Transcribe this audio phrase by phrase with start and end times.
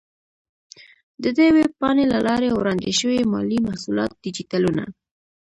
[1.23, 4.83] د دې ویب پاڼې له لارې وړاندې شوي مالي محصولات ډیجیټلونه،